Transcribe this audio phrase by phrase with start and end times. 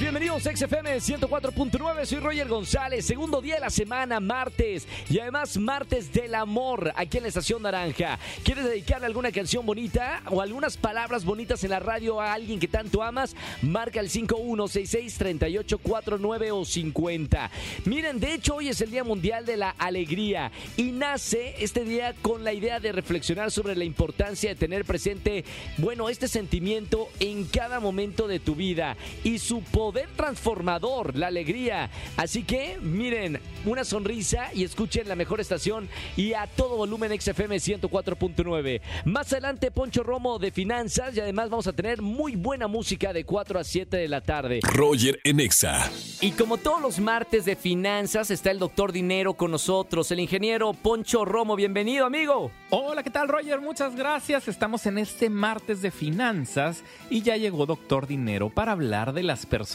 [0.00, 5.56] bienvenidos a XFM 104.9, soy Roger González, segundo día de la semana, martes, y además
[5.56, 8.18] martes del amor, aquí en la Estación Naranja.
[8.44, 12.68] ¿Quieres dedicarle alguna canción bonita o algunas palabras bonitas en la radio a alguien que
[12.68, 13.34] tanto amas?
[13.62, 17.50] Marca el 5166-3849 o 50.
[17.86, 22.14] Miren, de hecho hoy es el Día Mundial de la Alegría y nace este día
[22.20, 25.46] con la idea de reflexionar sobre la importancia de tener presente,
[25.78, 31.90] bueno, este sentimiento en cada momento de tu vida y su poder transformador, la alegría.
[32.16, 37.56] Así que miren, una sonrisa y escuchen la mejor estación y a todo volumen XFM
[37.56, 38.80] 104.9.
[39.04, 43.24] Más adelante Poncho Romo de Finanzas y además vamos a tener muy buena música de
[43.24, 44.60] 4 a 7 de la tarde.
[44.62, 45.90] Roger en Exa.
[46.20, 50.72] Y como todos los martes de finanzas está el doctor Dinero con nosotros, el ingeniero
[50.72, 51.56] Poncho Romo.
[51.56, 52.50] Bienvenido amigo.
[52.70, 53.60] Hola, ¿qué tal Roger?
[53.60, 54.48] Muchas gracias.
[54.48, 59.44] Estamos en este martes de finanzas y ya llegó Doctor Dinero para hablar de las
[59.46, 59.65] personas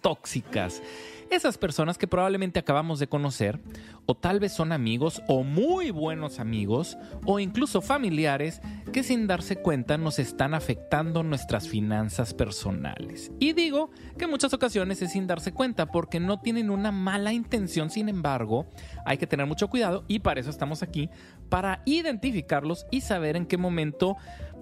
[0.00, 0.82] tóxicas.
[1.30, 3.60] Esas personas que probablemente acabamos de conocer,
[4.06, 8.60] o tal vez son amigos o muy buenos amigos, o incluso familiares
[8.92, 13.32] que sin darse cuenta nos están afectando nuestras finanzas personales.
[13.40, 17.32] Y digo que en muchas ocasiones es sin darse cuenta porque no tienen una mala
[17.32, 18.66] intención, sin embargo,
[19.04, 21.10] hay que tener mucho cuidado y para eso estamos aquí,
[21.48, 24.16] para identificarlos y saber en qué momento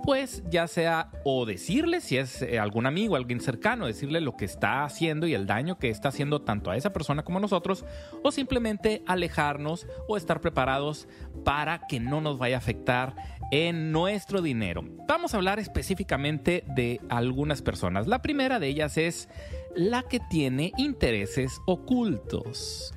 [0.05, 4.45] pues ya sea o decirle si es eh, algún amigo, alguien cercano, decirle lo que
[4.45, 7.85] está haciendo y el daño que está haciendo tanto a esa persona como a nosotros,
[8.23, 11.09] o simplemente alejarnos o estar preparados
[11.45, 13.15] para que no nos vaya a afectar
[13.51, 14.85] en nuestro dinero.
[15.07, 18.07] Vamos a hablar específicamente de algunas personas.
[18.07, 19.29] La primera de ellas es
[19.77, 22.95] la que tiene intereses ocultos.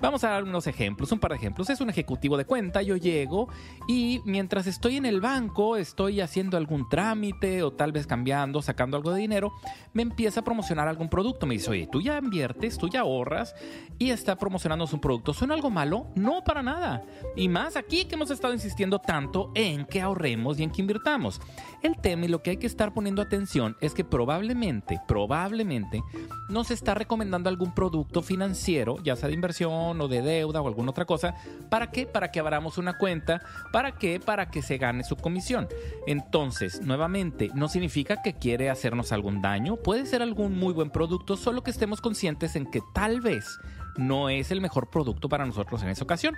[0.00, 1.70] Vamos a dar unos ejemplos, un par de ejemplos.
[1.70, 3.48] Es un ejecutivo de cuenta, yo llego
[3.88, 8.96] y mientras estoy en el banco, estoy haciendo algún trámite o tal vez cambiando, sacando
[8.96, 9.52] algo de dinero,
[9.92, 11.46] me empieza a promocionar algún producto.
[11.46, 13.54] Me dice, oye, tú ya inviertes, tú ya ahorras
[13.98, 15.34] y está promocionando un producto.
[15.34, 16.06] ¿Suena algo malo?
[16.14, 17.02] No, para nada.
[17.34, 21.40] Y más aquí que hemos estado insistiendo tanto en que ahorremos y en que invirtamos.
[21.82, 26.02] El tema y lo que hay que estar poniendo atención es que probablemente, probablemente,
[26.48, 30.90] nos está recomendando algún producto financiero, ya sea de inversión, o de deuda o alguna
[30.90, 31.34] otra cosa.
[31.70, 32.06] ¿Para qué?
[32.06, 33.40] Para que abramos una cuenta.
[33.72, 34.20] ¿Para qué?
[34.20, 35.68] Para que se gane su comisión.
[36.06, 39.76] Entonces, nuevamente, no significa que quiere hacernos algún daño.
[39.76, 43.58] Puede ser algún muy buen producto, solo que estemos conscientes en que tal vez
[43.96, 46.36] no es el mejor producto para nosotros en esa ocasión.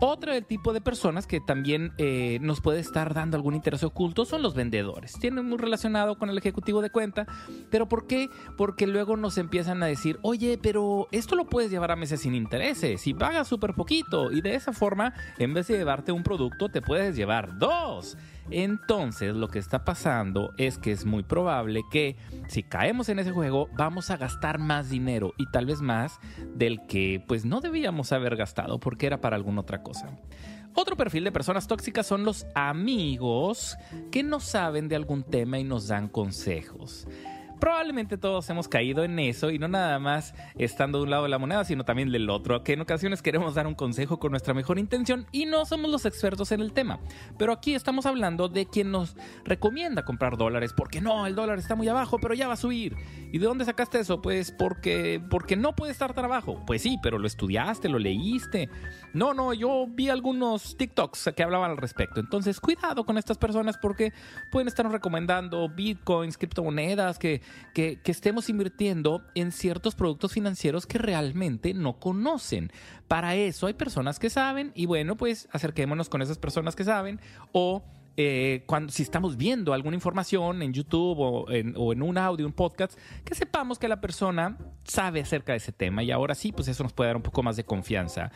[0.00, 4.42] Otro tipo de personas que también eh, nos puede estar dando algún interés oculto son
[4.42, 5.14] los vendedores.
[5.14, 7.26] Tienen muy relacionado con el ejecutivo de cuenta.
[7.68, 8.28] ¿Pero por qué?
[8.56, 12.36] Porque luego nos empiezan a decir, oye, pero esto lo puedes llevar a meses sin
[12.36, 14.30] intereses y pagas súper poquito.
[14.30, 18.16] Y de esa forma, en vez de llevarte un producto, te puedes llevar dos.
[18.50, 22.16] Entonces lo que está pasando es que es muy probable que
[22.48, 26.18] si caemos en ese juego vamos a gastar más dinero y tal vez más
[26.54, 30.10] del que pues no debíamos haber gastado porque era para alguna otra cosa.
[30.74, 33.76] Otro perfil de personas tóxicas son los amigos
[34.12, 37.06] que no saben de algún tema y nos dan consejos.
[37.60, 41.28] Probablemente todos hemos caído en eso y no nada más estando de un lado de
[41.28, 44.54] la moneda, sino también del otro, que en ocasiones queremos dar un consejo con nuestra
[44.54, 47.00] mejor intención y no somos los expertos en el tema.
[47.38, 51.74] Pero aquí estamos hablando de quien nos recomienda comprar dólares, porque no, el dólar está
[51.74, 52.96] muy abajo, pero ya va a subir.
[53.32, 54.22] ¿Y de dónde sacaste eso?
[54.22, 56.62] Pues porque, porque no puede estar tan abajo.
[56.66, 58.68] Pues sí, pero lo estudiaste, lo leíste.
[59.12, 62.20] No, no, yo vi algunos TikToks que hablaban al respecto.
[62.20, 64.12] Entonces, cuidado con estas personas porque
[64.50, 67.42] pueden estarnos recomendando bitcoins, criptomonedas que
[67.74, 72.72] que, estemos invirtiendo en ciertos productos financieros que realmente no conocen.
[73.06, 77.20] Para eso hay personas que saben y bueno, pues acerquémonos con esas personas que saben
[77.52, 77.84] o
[78.20, 82.44] eh, cuando, si estamos viendo alguna información en YouTube o en, o en, un audio,
[82.44, 86.50] un podcast, que sepamos que la persona sabe acerca de ese tema y ahora sí,
[86.50, 88.32] pues eso nos puede dar un poco más de confianza.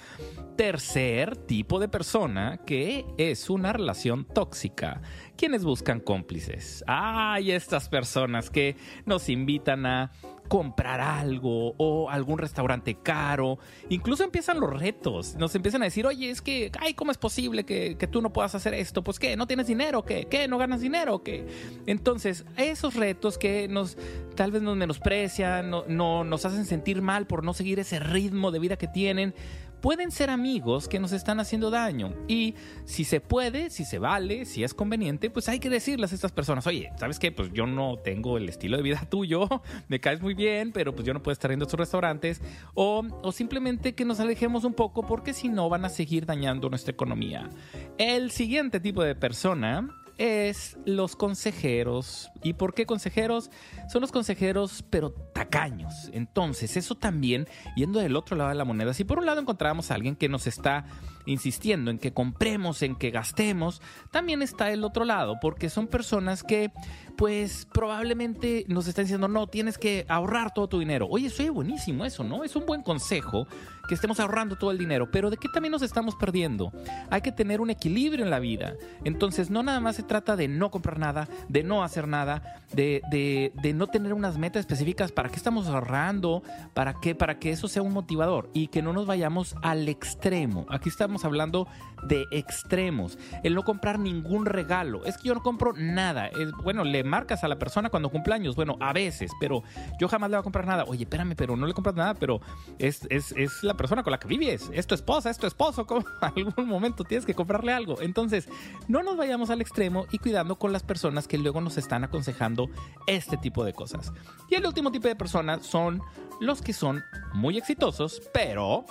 [0.56, 5.02] Tercer tipo de persona que es una relación tóxica.
[5.36, 6.84] Quienes buscan cómplices.
[6.86, 10.12] Ay, estas personas que nos invitan a
[10.52, 13.58] comprar algo o algún restaurante caro.
[13.88, 15.34] Incluso empiezan los retos.
[15.36, 18.54] Nos empiezan a decir, oye, es que, ay, ¿cómo es posible que, tú no puedas
[18.54, 19.02] hacer esto?
[19.02, 20.48] Pues que no tienes dinero, que, ¿qué?
[20.48, 21.22] ¿No ganas dinero?
[21.22, 21.46] que
[21.86, 23.96] Entonces, esos retos que nos
[24.34, 28.50] tal vez nos menosprecian, no, no, nos hacen sentir mal por no seguir ese ritmo
[28.50, 29.34] de vida que tienen,
[29.82, 32.14] pueden ser amigos que nos están haciendo daño.
[32.28, 32.54] Y
[32.86, 36.32] si se puede, si se vale, si es conveniente, pues hay que decirles a estas
[36.32, 37.32] personas, oye, ¿sabes qué?
[37.32, 39.48] Pues yo no tengo el estilo de vida tuyo,
[39.88, 42.40] me caes muy bien, pero pues yo no puedo estar yendo a tus restaurantes.
[42.74, 46.70] O, o simplemente que nos alejemos un poco porque si no van a seguir dañando
[46.70, 47.50] nuestra economía.
[47.98, 52.30] El siguiente tipo de persona es los consejeros.
[52.42, 53.50] ¿Y por qué consejeros?
[53.90, 56.10] Son los consejeros, pero tacaños.
[56.12, 59.90] Entonces, eso también, yendo del otro lado de la moneda, si por un lado encontramos
[59.90, 60.84] a alguien que nos está
[61.26, 63.80] insistiendo en que compremos, en que gastemos,
[64.10, 66.72] también está el otro lado, porque son personas que
[67.16, 71.06] pues probablemente nos están diciendo, no, tienes que ahorrar todo tu dinero.
[71.10, 72.42] Oye, eso es buenísimo eso, ¿no?
[72.42, 73.46] Es un buen consejo
[73.92, 76.72] que estemos ahorrando todo el dinero, pero ¿de qué también nos estamos perdiendo?
[77.10, 78.72] Hay que tener un equilibrio en la vida.
[79.04, 83.02] Entonces, no nada más se trata de no comprar nada, de no hacer nada, de,
[83.10, 86.42] de, no tener unas metas específicas para qué estamos ahorrando,
[86.72, 90.64] para qué, para que eso sea un motivador y que no nos vayamos al extremo.
[90.70, 91.68] Aquí estamos hablando
[92.02, 93.18] de extremos.
[93.42, 95.04] El no comprar ningún regalo.
[95.04, 96.28] Es que yo no compro nada.
[96.28, 98.56] Es, bueno, le marcas a la persona cuando cumpleaños.
[98.56, 99.62] Bueno, a veces, pero
[100.00, 100.84] yo jamás le voy a comprar nada.
[100.88, 102.40] Oye, espérame, pero no le compras nada, pero
[102.78, 104.70] es, es, es la persona con la que vives.
[104.72, 105.86] Es tu esposa, es tu esposo.
[105.86, 106.04] ¿Cómo?
[106.20, 108.00] algún momento tienes que comprarle algo.
[108.00, 108.48] Entonces,
[108.88, 112.70] no nos vayamos al extremo y cuidando con las personas que luego nos están aconsejando
[113.06, 114.12] este tipo de cosas.
[114.48, 116.00] Y el último tipo de personas son
[116.40, 117.02] los que son
[117.34, 118.84] muy exitosos, pero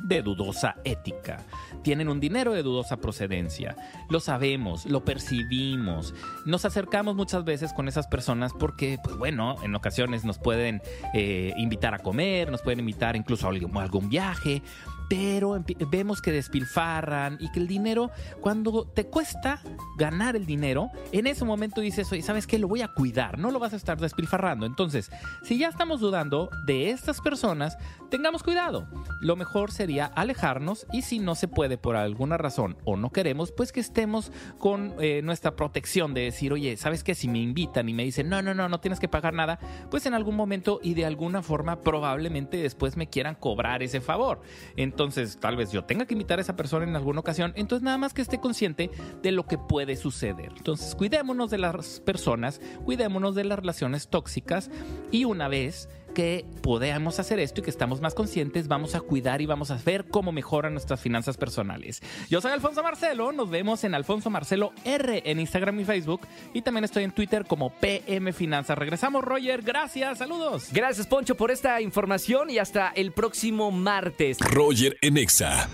[0.00, 1.44] de dudosa ética.
[1.82, 3.76] Tienen un dinero de dudosa procedencia.
[4.08, 6.14] Lo sabemos, lo percibimos.
[6.46, 10.82] Nos acercamos muchas veces con esas personas porque, pues bueno, en ocasiones nos pueden
[11.14, 14.62] eh, invitar a comer, nos pueden invitar incluso a algún, a algún viaje
[15.08, 18.10] pero vemos que despilfarran y que el dinero,
[18.40, 19.60] cuando te cuesta
[19.96, 22.58] ganar el dinero, en ese momento dices, oye, ¿sabes qué?
[22.58, 24.66] Lo voy a cuidar, no lo vas a estar despilfarrando.
[24.66, 25.10] Entonces,
[25.42, 27.76] si ya estamos dudando de estas personas,
[28.10, 28.86] tengamos cuidado.
[29.20, 33.52] Lo mejor sería alejarnos y si no se puede por alguna razón o no queremos,
[33.52, 37.14] pues que estemos con eh, nuestra protección de decir, oye, ¿sabes qué?
[37.14, 39.58] Si me invitan y me dicen, no, no, no, no tienes que pagar nada,
[39.90, 44.40] pues en algún momento y de alguna forma probablemente después me quieran cobrar ese favor.
[44.76, 44.94] Entonces,
[45.40, 47.52] tal vez yo tenga que invitar a esa persona en alguna ocasión.
[47.56, 48.90] Entonces, nada más que esté consciente
[49.22, 50.52] de lo que puede suceder.
[50.56, 54.70] Entonces, cuidémonos de las personas, cuidémonos de las relaciones tóxicas
[55.10, 59.42] y una vez que podamos hacer esto y que estamos más conscientes, vamos a cuidar
[59.42, 62.00] y vamos a ver cómo mejoran nuestras finanzas personales.
[62.30, 66.22] Yo soy Alfonso Marcelo, nos vemos en Alfonso Marcelo R en Instagram y Facebook
[66.54, 68.78] y también estoy en Twitter como PM Finanzas.
[68.78, 70.68] Regresamos, Roger, gracias, saludos.
[70.72, 74.38] Gracias, Poncho, por esta información y hasta el próximo martes.
[74.38, 75.68] Roger Enexa.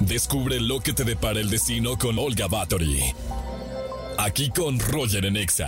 [0.00, 3.02] Descubre lo que te depara el destino con Olga Batory.
[4.18, 5.66] Aquí con Roger Enexa.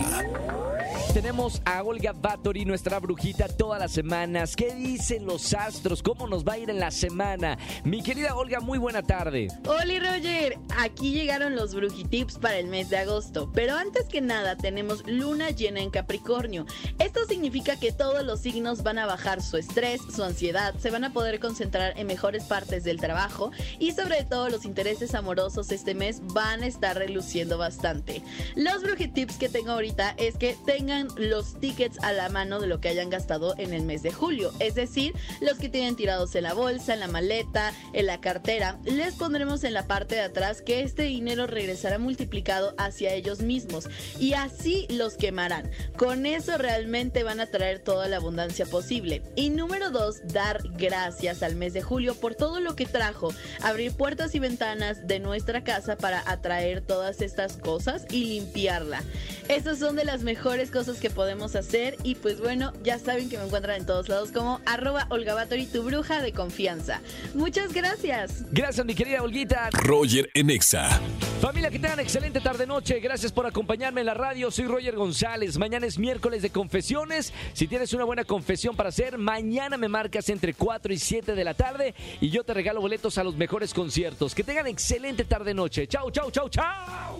[1.13, 4.55] Tenemos a Olga Batory, nuestra brujita, todas las semanas.
[4.55, 6.03] ¿Qué dicen los astros?
[6.03, 7.57] ¿Cómo nos va a ir en la semana?
[7.83, 9.47] Mi querida Olga, muy buena tarde.
[9.65, 13.51] Hola Roger, aquí llegaron los brujitips para el mes de agosto.
[13.53, 16.65] Pero antes que nada, tenemos luna llena en Capricornio.
[16.99, 21.05] Esto significa que todos los signos van a bajar su estrés, su ansiedad, se van
[21.05, 25.95] a poder concentrar en mejores partes del trabajo y sobre todo los intereses amorosos este
[25.95, 28.21] mes van a estar reluciendo bastante.
[28.55, 32.81] Los brujitips que tengo ahorita es que tengan los tickets a la mano de lo
[32.81, 34.51] que hayan gastado en el mes de julio.
[34.59, 38.79] Es decir, los que tienen tirados en la bolsa, en la maleta, en la cartera.
[38.83, 43.87] Les pondremos en la parte de atrás que este dinero regresará multiplicado hacia ellos mismos
[44.19, 45.69] y así los quemarán.
[45.97, 49.21] Con eso realmente van a traer toda la abundancia posible.
[49.35, 53.31] Y número dos, dar gracias al mes de julio por todo lo que trajo.
[53.61, 59.03] Abrir puertas y ventanas de nuestra casa para atraer todas estas cosas y limpiarla.
[59.47, 61.97] Estas son de las mejores cosas que podemos hacer.
[62.03, 65.07] Y pues bueno, ya saben que me encuentran en todos lados como arroba
[65.57, 67.01] y tu bruja de confianza.
[67.33, 68.45] Muchas gracias.
[68.51, 69.69] Gracias, mi querida Olguita.
[69.71, 71.01] Roger Enexa.
[71.41, 72.99] Familia, que tengan excelente tarde-noche.
[72.99, 74.51] Gracias por acompañarme en la radio.
[74.51, 75.57] Soy Roger González.
[75.57, 77.33] Mañana es miércoles de confesiones.
[77.53, 81.43] Si tienes una buena confesión para hacer, mañana me marcas entre 4 y 7 de
[81.43, 84.35] la tarde y yo te regalo boletos a los mejores conciertos.
[84.35, 85.87] Que tengan excelente tarde-noche.
[85.87, 87.19] Chau, chau, chau, chau.